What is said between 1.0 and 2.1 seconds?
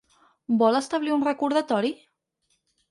un recordatori?